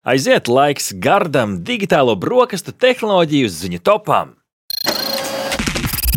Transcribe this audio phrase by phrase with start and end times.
[0.00, 4.32] Aiziet laiks gardam digitālo brokastu tehnoloģiju ziņu topam!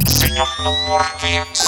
[0.07, 1.67] Ziņa numur viens!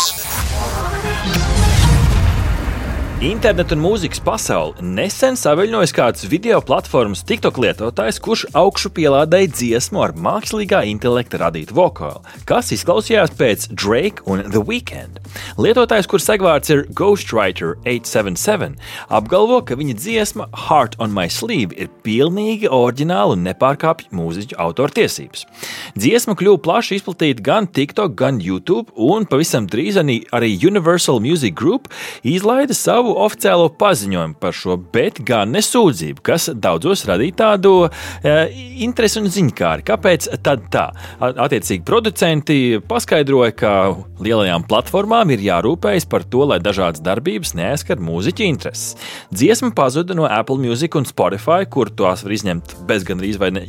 [3.24, 10.02] Internetu un mūzikas pasauli nesen saviļņojas kāds video platformas TikTok lietotājs, kurš augšu pielādēja dziesmu
[10.04, 15.22] ar mākslīgā intelekta radītu vokālu, kas izklausījās pēc Drake un The Weeknd.
[15.56, 18.76] Lietotājs, kurš segvārds ir Ghostwriter 877,
[19.08, 25.48] apgalvo, ka viņa dziesma Heart on My Sleeve ir pilnīgi oriģināla un nepārkāpj mūziķu autortiesības.
[25.96, 31.88] Dziesma kļuva plaši izplatīta gan TikTok, gan YouTube, un pavisam drīz arī Universal Music Group
[32.28, 38.34] izlaida savu savu oficiālo paziņojumu par šo, bet gan nesūdzību, kas daudzos radīja tādu e,
[38.86, 39.86] interesi un ziņkāri.
[39.86, 40.88] Kāpēc tad tā?
[41.22, 43.74] Attiecīgi, producenti paskaidroja, ka
[44.26, 48.96] lielajām platformām ir jārūpējas par to, lai dažādas darbības neaizskar mūziķu intereses.
[49.34, 53.66] Dziesma pazuda no Apple Music un Spotify, kur tās var izņemt bez gandrīz vai ne,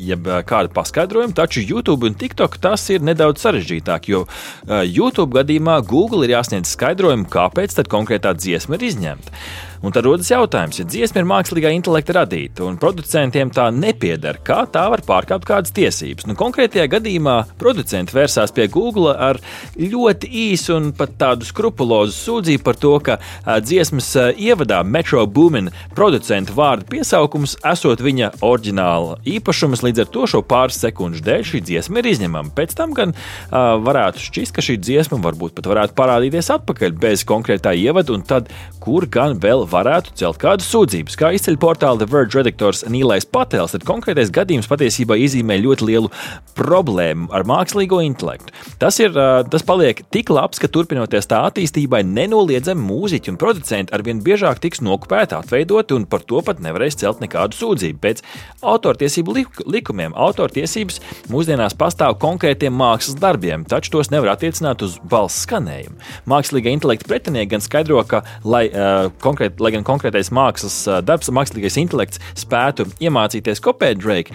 [0.49, 6.25] kāda paskaidrojuma, taču YouTube un TikTok tas ir nedaudz sarežģītāk, jo uh, YouTube gadījumā Google
[6.25, 9.26] ir jāsniedz skaidrojumu, kāpēc konkrētā dziesma ir izņemta.
[9.31, 9.76] month.
[9.87, 14.65] Un tad rodas jautājums, ja dziesma ir mākslīgā intelekta radīta un producentiem tā nepieder, kā
[14.75, 16.25] tā var pārkāpt kādas tiesības?
[16.27, 19.39] Nu, konkrētajā gadījumā producenti vērsās pie Google ar
[19.79, 23.19] ļoti īsu un pat tādu skrupulozu sūdzību par to, ka
[23.63, 30.43] dziesmas ievadā Metro Boomin producentu vārdu piesaukums esot viņa oriģināla īpašums, līdz ar to šo
[30.51, 32.51] pāris sekundžu dēļ šī dziesma ir izņemama.
[32.59, 37.23] Pēc tam gan uh, varētu šķist, ka šī dziesma varbūt pat varētu parādīties atpakaļ bez
[37.29, 38.51] konkrētā ievada, un tad
[38.83, 41.17] kur gan vēl varētu celt kādas sūdzības.
[41.21, 46.11] Kā izceļ portāla The Verge redaktors Nīlais Patels, tad konkrētais gadījums patiesībā iezīmē ļoti lielu
[46.57, 48.55] problēmu ar mākslīgo intelektu.
[48.81, 49.17] Tas, ir,
[49.53, 54.83] tas paliek tik labs, ka turpinoties tā attīstībai, nenoliedzami mūziķi un producenti arvien biežāk tiks
[54.85, 58.01] nokopēti, atveidoti un par to pat nevarēs celt nekādu sūdzību.
[58.03, 58.23] Pēc
[58.67, 59.37] autortiesību
[59.77, 61.01] likumiem autortiesības
[61.33, 65.99] mūsdienās pastāv konkrētiem mākslas darbiem, taču tos nevar attiecināt uz balss skanējumu.
[66.31, 71.79] Mākslīgā intelekta pretinieki gan skaidro, ka, lai uh, konkrēti lai gan konkrētais mākslas darbs, mākslīgais
[71.81, 74.35] intelekts spētu iemācīties kopēt Drake,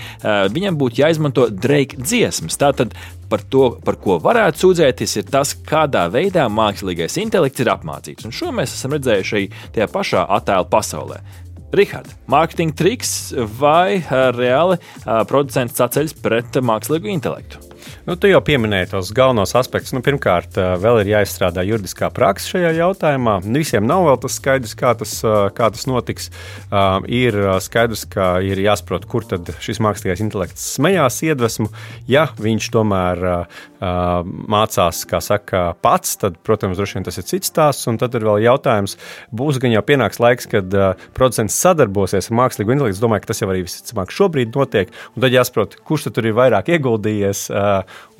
[0.53, 2.57] viņam būtu jāizmanto Drake dziesmas.
[2.61, 2.95] Tātad
[3.31, 8.27] par to, par ko varētu sūdzēties, ir tas, kādā veidā mākslīgais intelekts ir apmācīts.
[8.27, 11.21] Un šo mēs esam redzējuši arī tajā pašā attēlu pasaulē.
[11.71, 13.11] Rihards, mārketinga triks
[13.61, 14.01] vai
[14.35, 14.81] reāli
[15.29, 17.70] producents saceļas pret mākslīgo intelektu?
[18.01, 19.91] Nu, tu jau pieminēji tos galvenos aspektus.
[19.93, 23.35] Nu, pirmkārt, vēl ir jāizstrādā juridiskā praksa šajā jautājumā.
[23.45, 25.13] Visiem nav vēl tas skaidrs, kā tas,
[25.53, 26.31] kā tas notiks.
[27.05, 31.69] Ir skaidrs, ka ir jāsaprot, kur tad šis mākslīgais intelekts smējās iedvesmu.
[32.09, 33.21] Ja viņš tomēr
[33.81, 37.85] mācās, kā saka, pats, tad, protams, droši vien tas ir cits stāsts.
[37.91, 38.97] Un tad ir vēl jautājums,
[39.29, 40.73] būs gan jau pienāks laiks, kad
[41.13, 42.97] producents sadarbosies ar mākslīgo intelektu.
[42.97, 44.89] Es domāju, ka tas jau arī visticamāk šobrīd notiek.
[45.13, 47.45] Un tad jāsaprot, kurš tur ir vairāk ieguldījies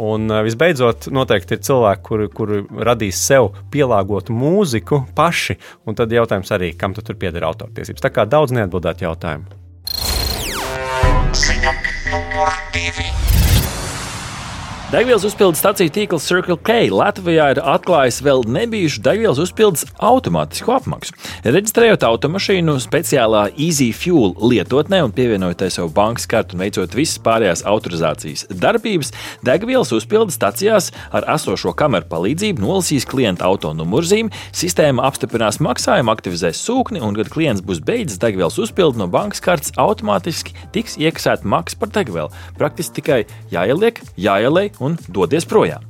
[0.02, 5.58] Un visbeidzot, noteikti ir cilvēki, kuri, kuri radīs sev pielāgotu mūziku paši.
[5.86, 8.04] Un tad jautājums arī, kam tu tur pieder autortiesības.
[8.04, 9.59] Tā kā daudz neatbildētu jautājumu.
[11.32, 11.76] Ziņa.
[14.91, 21.13] Degvielas uzpildes stāciju tīkls Circle K Latvijā ir atklājis vēl nebijušu degvielas uzpildes automātisku apmaksu.
[21.47, 27.63] Reģistrējot automašīnu speciālā Easy Fuel lietotnē un pievienojot savu bankas kartu un veicot visas pārējās
[27.72, 29.13] autorizācijas darbības,
[29.47, 36.59] degvielas uzpildes stācijās ar esošo kameru palīdzību nolasīs klienta auto numurzīmi, sistēma apstiprinās maksājumu, aktivizēs
[36.68, 41.79] sūkni un, kad klients būs beidzis degvielas uzpildi no bankas kartes, automātiski tiks iekasēta maksa
[41.79, 42.44] par degvielu.
[42.59, 43.23] Praktiski tikai
[43.56, 45.86] jāieliek, jāieliek un dodies projām.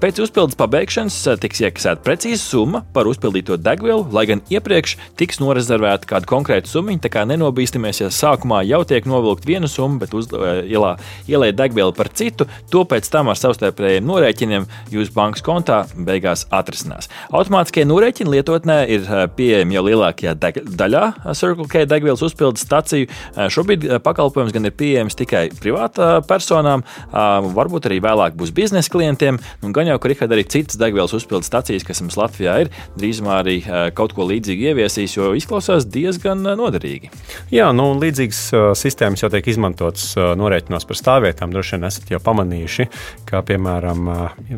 [0.00, 6.08] Pēc uzpildes pabeigšanas tiks iekasēta precīza summa par uzpildīto degvielu, lai gan iepriekš tiks norezervēta
[6.08, 6.96] kāda konkrēta summa.
[7.04, 10.94] Tā kā nenobīstamies, ja sākumā jau tiek novilkt viena summa, bet uz, ielā,
[11.28, 17.10] ielēt degvielu par citu, to pēc tam ar savstarpējiem norēķiniem jūsu bankas kontā beigās atrisinās.
[17.34, 23.08] Automātiskie norēķini lietotnē ir pieejami jau lielākajā daļā Circle K degvielas uzpildes staciju.
[23.52, 29.38] Šobrīd pakalpojums gan ir pieejams tikai privātām personām, varbūt arī vēl vēlāk būs biznesa klientiem.
[29.64, 33.38] Un gan jau, ka Rihard arī citas degvielas uzpildes stacijas, kas mums Latvijā ir, drīzumā
[33.42, 33.56] arī
[33.96, 37.10] kaut ko līdzīgu ieviesīs, jo izklausās diezgan noderīgi.
[37.54, 38.42] Jā, nu, līdzīgas
[38.78, 41.52] sistēmas jau tiek izmantotas norēķinos par stāvvietām.
[41.54, 42.88] Droši vien esat jau pamanījuši,
[43.28, 44.10] ka, piemēram,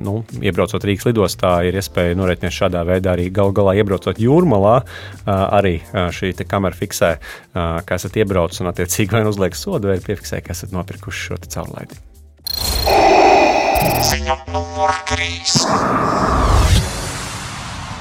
[0.04, 4.80] nu, iebraucot Rīgas lidostā, ir iespēja norēķināt šādā veidā arī gal galā iebraucot jūrmalā.
[5.26, 7.14] Arī šī kamera fiksē,
[7.54, 12.15] ka esat iebraucis un attiecīgi vai uzliek sodu, vai piefiksē, ka esat nopirkuši šo caurlaidi.
[14.04, 16.25] Ziņa numur 3.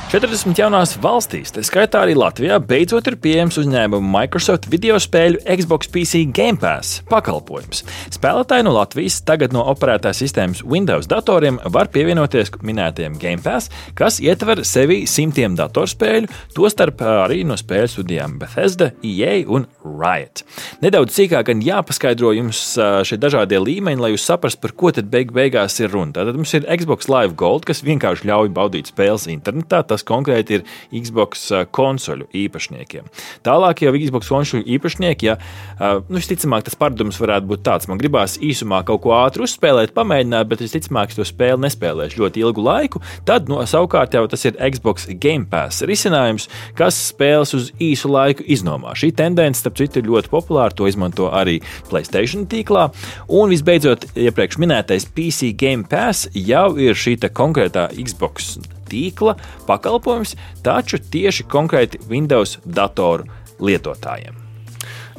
[0.06, 5.90] 40 jaunās valstīs, tā skaitā arī Latvijā, beidzot ir pieejams uzņēmuma Microsoft video spēļu Xbox
[5.90, 7.82] PC Game Pass pakalpojums.
[8.14, 14.20] Spēlētāji no Latvijas tagad no operētājas sistēmas Windows datoriem var pievienoties minētajiem Game Pass, kas
[14.22, 20.46] ietver sevi simtiem datorspēļu, tostarp arī no spēļu studijām Bethesda, EA un Riot.
[20.86, 25.34] Nedaudz sīkāk gan jāpaskaidro jums šie dažādie līmeņi, lai jūs saprastu, par ko tad beig
[25.34, 26.14] beigās ir runa.
[26.22, 30.66] Tad mums ir Xbox Live Gold, kas vienkārši ļauj baudīt spēles internetā tas konkrēti ir
[30.92, 33.08] Xbox konsoļu īpašniekiem.
[33.46, 35.38] Tālāk jau Xbox konsoļu īpašnieki, ja
[35.80, 40.50] nu, visticamāk tas paradums varētu būt tāds, man gribās īsumā kaut ko ātri uzspēlēt, pamēģināt,
[40.52, 44.60] bet visticamāk es to spēli nespēlēšu ļoti ilgu laiku, tad no, savukārt jau tas ir
[44.60, 48.96] Xbox Game Pass risinājums, kas spēles uz īsu laiku iznomā.
[48.98, 51.60] Šī tendence, starp citu, ir ļoti populāra, to izmanto arī
[51.90, 52.90] Playstation tīklā.
[53.32, 59.36] Un visbeidzot, iepriekš minētais PC Game Pass jau ir šī konkrētā Xbox tīkla
[59.68, 64.46] pakalpojums, taču tieši konkrēti Windows datoru lietotājiem.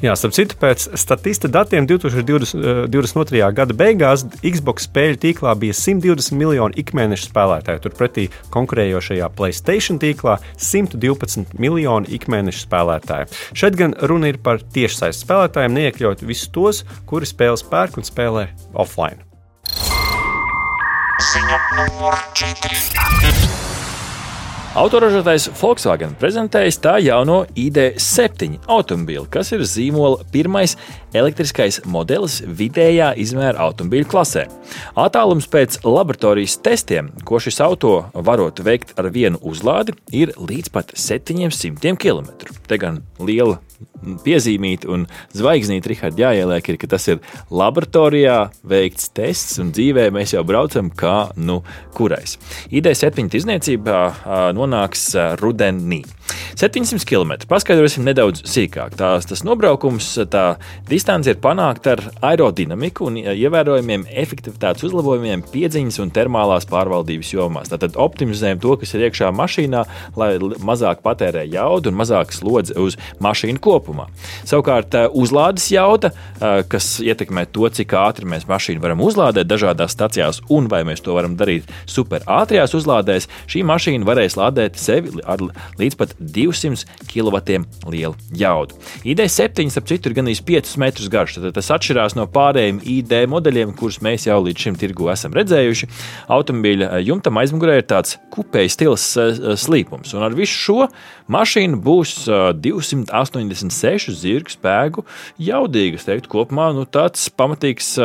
[0.04, 3.38] Jā, starp citu, pēc statista datiem 2022.
[3.40, 7.82] Eh, gada beigās Xbox spēļu tīklā bija 120 miljoni ikmēneša spēlētāju.
[7.86, 13.32] Turpretī konkurējošajā Playstation tīklā 112 miljoni ikmēneša spēlētāju.
[13.56, 18.50] Šeit gan runa ir par tiešsaistes spēlētājiem, neiekļaut visus tos, kuri spēles pērk un spēlē
[18.76, 19.24] offline.
[21.32, 23.45] Ziņa numur 4.
[24.76, 30.74] Autoražotājs Volkswagen prezentējis tā jauno ID7 automobīli, kas ir zīmola pirmais
[31.16, 34.44] elektriskais modelis vidējā izmēra automobīļu klasē.
[35.00, 40.92] Attālums pēc laboratorijas testiem, ko šis auto varot veikt ar vienu uzlādi, ir līdz pat
[40.92, 42.28] 700 km.
[42.68, 43.56] Te gan liela
[44.24, 45.06] piezīmīta un
[45.36, 50.90] zvaigznīte Rihards jāieliek, ir, ka tas ir laboratorijā veikts tests, un dzīvē mēs jau braucam
[50.90, 51.62] kā nu
[51.96, 52.36] kurais.
[52.70, 54.00] Ideja septiņu izniecībā
[54.56, 55.10] nonāks
[55.42, 56.04] rudenī.
[56.56, 57.34] 700 km.
[57.50, 58.96] Paskaidrosim nedaudz sīkāk.
[58.96, 60.44] Tās, tas nobraukums, tā
[60.88, 67.70] distance ir panākta ar aerodinamiku un ievērojamiem efektivitātes uzlabojumiem piedziņas un termālās pārvaldības jomās.
[67.72, 69.84] Tātad optimizējam to, kas ir iekšā mašīnā,
[70.16, 73.60] lai mazāk patērē jaudu un mazāk slodzi uz mašīnu
[73.96, 74.08] kopumā.
[74.46, 76.12] Savukārt uzlādes jauda,
[76.68, 81.14] kas ietekmē to, cik ātri mēs mašīnu varam uzlādēt dažādās stacijās un vai mēs to
[81.16, 85.42] varam darīt super ātrajās uzlādēs, šī mašīna varēs lādēt sevi ar
[85.80, 88.76] līdz pat 200 kW lielu jaudu.
[89.04, 91.38] ID7, ap citu, ir gandrīz 5 metrus garš.
[91.40, 95.88] Tad tas atšķirās no pārējiem ID modeļiem, kurus mēs jau līdz šim tirgu esam redzējuši.
[96.32, 100.78] Automobīļa jumtam aizmugurē ir tāds kupēja stils eh, eh, slīpums, un ar visu šo
[101.32, 102.16] mašīnu būs
[102.62, 105.04] 286 eh, zirgu spēku
[105.42, 106.06] jaudīgas.
[106.06, 107.96] Teikt, kopumā nu, tāds pamatīgs,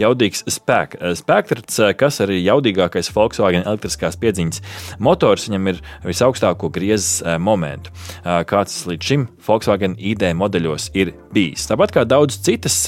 [0.00, 4.62] jaudīgs spēk, spēktrats, kas arī jaudīgākais Volkswagen elektriskās piedziņas
[5.02, 5.46] motors.
[5.48, 7.92] Viņam ir visaugstāko griezes momentu,
[8.24, 11.68] kāds līdz šim Volkswagen ID modeļos ir bijis.
[11.68, 12.78] Tāpat kā daudz citas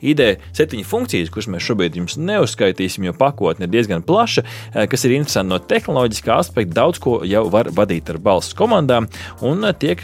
[0.00, 0.22] ID
[0.56, 4.46] septiņu funkcijas, kuras mēs šobrīd jums neuzskaitīsim, jo pakotne ir diezgan plaša,
[4.90, 6.78] kas ir interesanti no tehnoloģiskā aspekta.
[6.80, 9.08] Daudz ko jau var vadīt ar balss komandām,
[9.46, 10.02] un tiek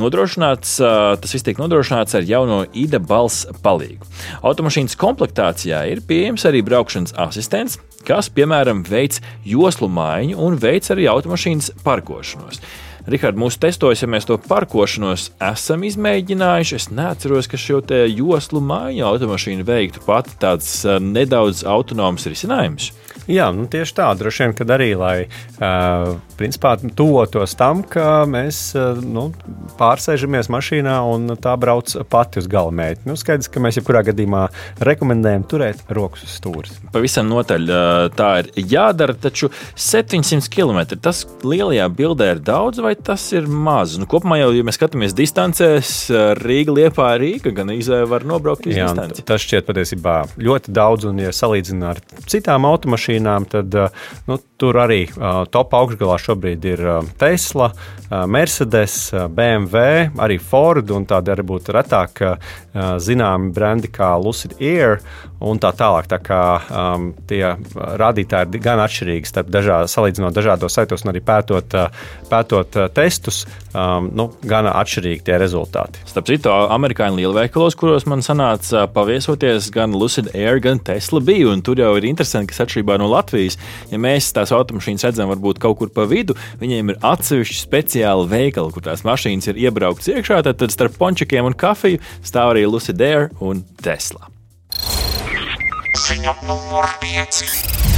[0.00, 4.08] nodrošināts, tas viss tiek nodrošināts ar jauno ID balss palīgu.
[4.46, 11.08] Automašīnas komplektācijā ir pieejams arī braukšanas asistents, kas, piemēram, veic joslu maiņu un veic arī
[11.12, 12.62] automašīnas parkošanos.
[13.10, 19.02] Rihard, mūsu testos, ja mēs to parkošanos esam izmēģinājuši, es neatceros, ka šo joslu māju
[19.08, 22.92] automašīnu veiktu pat tāds uh, nedaudz autonoms risinājums.
[23.30, 28.60] Jā, nu tieši tā, droši vien, kad arī, lai uh, principā tuvotos tam, ka mēs
[28.78, 29.28] uh, nu,
[29.80, 33.08] pārsēžamies mašīnā un tā brauc pati uz galamērķi.
[33.10, 34.44] Nu, skaidrs, ka mēs jebkurā gadījumā
[34.86, 36.78] rekomendējam turēt rokas uz stūres.
[36.94, 37.66] Pavisam notaļ
[38.14, 43.96] tā ir jādara, taču 700 km tas lielajā bildē ir daudz vai tas ir maz?
[44.00, 45.92] Nu, kopumā jau, ja mēs skatāmies distancēs,
[46.40, 49.24] Rīga, Liepā, Rīga gan izvēle var nobraukt uz distanci.
[49.26, 53.76] Tas šķiet patiesībā ļoti daudz, un, ja salīdzinām ar citām automašīnām, tad
[54.28, 57.72] nu, tur arī uh, top augšgalā šobrīd ir uh, Tesla,
[58.10, 62.24] Mercedes, BMW, arī Ford un tādi arī būtu retāk
[62.98, 64.98] zināmi brendi kā Lucid Air
[65.40, 66.08] un tā tālāk.
[66.10, 67.42] Tā kā um, tie
[67.74, 71.76] rādītāji ir gan atšķirīgi starp dažā, salīdzinot dažādos saitos un arī pētot,
[72.30, 73.42] pētot testus,
[73.72, 76.02] um, nu, gan atšķirīgi tie rezultāti.
[76.10, 81.56] Starp citu, amerikāņu lielveikalos, kuros man sanāca paviesoties, gan Lucid Air, gan Tesla bija.
[81.64, 83.56] Tur jau ir interesanti, kas atšķirībā no Latvijas,
[83.90, 88.74] ja mēs tās automašīnas redzam varbūt kaut kur pa vidu, viņiem ir atsevišķi speciāli veikali,
[88.74, 93.00] kur tās mašīnas ir iebrauktas iekšā, tad, tad starp pončikiem un kafiju stāv arī Lucid
[93.02, 94.29] Air un Tesla.
[96.10, 97.89] Ziņa numur 5.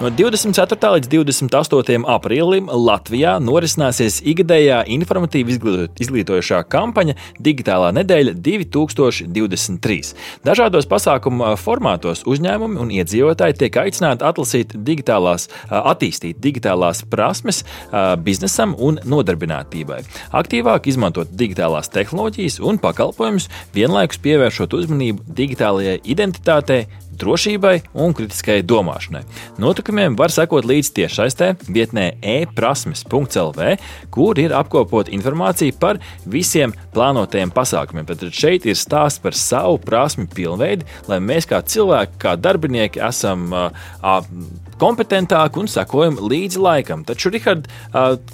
[0.00, 0.78] No 24.
[0.94, 1.98] līdz 28.
[2.08, 5.52] aprīlim Latvijā norisināsies ikgadējā informatīva
[6.00, 10.14] izglītojošā kampaņa Digitālā nedēļa 2023.
[10.48, 17.60] Dažādos pasākumu formātos uzņēmumi un iedzīvotāji tiek aicināti atlasīt digitālās, attīstīt digitālās prasmes
[18.24, 20.00] biznesam un nodarbinātībai,
[20.32, 26.86] aktīvāk izmantot digitālās tehnoloģijas un pakalpojumus, vienlaikus pievēršot uzmanību digitālajai identitātei,
[27.20, 29.22] drošībai un kritiskai domāšanai.
[29.62, 33.74] Notikumiem var sekot līdz tiešsaistē vietnē e-prasmes.lv,
[34.14, 38.08] kur ir apkopot informācija par visiem plānotajiem pasākumiem.
[38.08, 43.48] Tad šeit ir stāsts par savu prasmu pilnveidi, lai mēs kā cilvēki, kā darbinieki, esam
[43.52, 43.70] uh,
[44.80, 47.04] kompetentāki un sekojam līdzi laikam.
[47.06, 47.68] Taču, Rihard,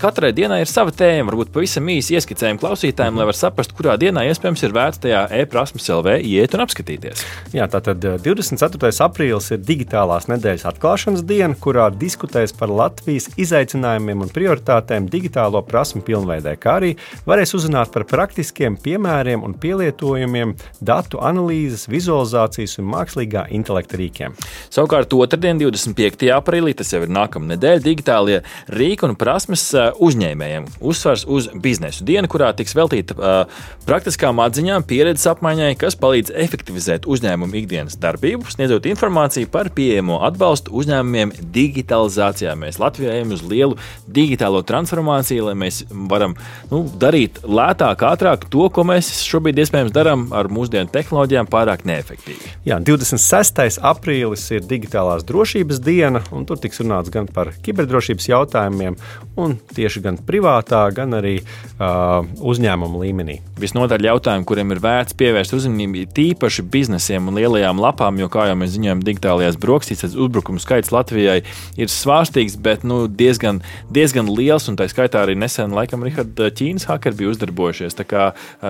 [0.00, 1.30] katrai dienai ir sava tēma.
[1.32, 5.88] Varbūt pavisam īsi ieskicējam klausītājiem, lai var saprast, kurā dienā iespējams ir vērts tajā e-prasmes
[5.90, 7.24] LV iet un apskatīties.
[7.56, 8.92] Jā, tātad 24.
[9.06, 16.04] aprīlis ir digitālās nedēļas atklāšanas diena, kurā diskutēs par Latvijas izaicinājumiem un prioritātēm digitālo prasmu
[16.06, 16.92] pilnveidē, kā arī
[17.26, 24.36] varēs uzzināt par praktiskiem piemēriem un pielietojumiem datu analīzes, vizualizācijas un mākslīgā intelekta rīkiem.
[24.70, 28.40] Savukārt, otrdien, 25 aprīlī, tas jau ir nākamā nedēļa, digitālie
[28.72, 30.68] rīki un prasmes uzņēmējiem.
[30.80, 37.06] Uzsvars uz biznesu dienu, kurā tiks veltīta uh, praktiskām atziņām, pieredzes apmaiņai, kas palīdz efektivizēt
[37.10, 42.54] uzņēmumu ikdienas darbību, sniedzot informāciju par pieejamo atbalstu uzņēmumiem digitalizācijā.
[42.58, 46.36] Mēs Latvijā ejam uz lielu digitālo transformāciju, lai mēs varam
[46.70, 52.52] nu, darīt lētāk, ātrāk to, ko mēs šobrīd iespējams darām ar mūsdienu tehnoloģijām, pārāk neefektīvi.
[52.68, 53.80] Jā, 26.
[53.86, 58.96] aprīlis ir digitālās drošības diena, un tur tiks runāts gan par kiberdrošības jautājumiem,
[59.40, 63.38] un tieši gan privātā, gan arī uh, uzņēmuma līmenī.
[63.60, 68.48] Visnotaļ jautājumi, kuriem ir vērts pievērst uzmanību, ir tīpaši biznesiem un lielajām lapām, jo, kā
[68.50, 71.38] jau mēs ziņojam, digitālajās brokastīs uzbrukumu skaits Latvijai
[71.80, 76.86] ir svārstīgs, bet nu, diezgan, diezgan liels, un tā skaitā arī nesen, laikam, Richard, Ķīnas
[76.88, 77.96] hakeri bija uzdarbojušies.
[77.98, 78.26] Tā kā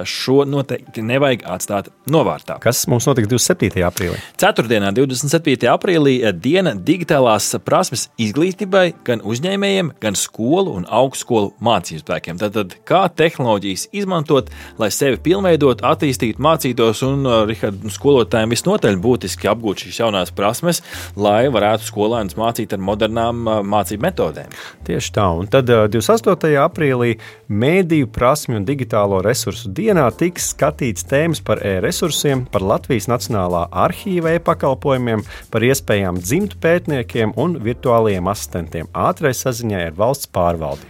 [0.09, 2.59] šo noteikti nevajag atstāt novārtā.
[2.63, 3.83] Kas mums notiks 27.
[3.87, 4.19] aprīlī?
[4.41, 5.69] Ceturtdienā, 27.
[5.71, 12.38] aprīlī, diena digitālās digitālās prasmes izglītībai, gan uzņēmējiem, gan skolu un augstskolu mācību spēkiem.
[12.38, 19.50] Tad, kā tehnoloģijas izmantot, lai sevi pilnveidot, attīstītu, mācītos, un uh, Richard, skolotājiem visnotaļ būtiski
[19.50, 20.83] apgūt šīs jaunās prasmes,
[21.17, 24.55] lai varētu skolēnus mācīt ar modernām uh, mācību metodēm.
[24.87, 26.47] Tieši tā, un tad 28.
[26.47, 33.07] Uh, aprīlī Mēdīju prasmju un digitālo resursu dienā tiks skatīts tēmas par e-resursiem, par Latvijas
[33.07, 35.23] Nacionālā arhīva e-pakalpojumiem,
[35.53, 40.87] par iespējām dzimtu pētniekiem un virtuālajiem asistentiem ātrai saziņai ar valsts pārvaldi.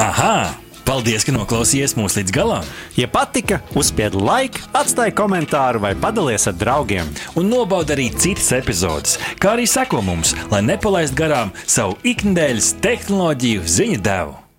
[0.00, 0.34] Aha!
[0.90, 2.66] Paldies, ka noklausījāties mūsu līdz galam!
[2.98, 7.14] Ja patika, uzspiediet laiku, atstājiet komentāru vai padalieties ar draugiem.
[7.38, 13.66] Un nobaudiet arī citas epizodes, kā arī sekot mums, lai nepalaistu garām savu ikdienas tehnoloģiju
[13.78, 14.49] ziņu devumu.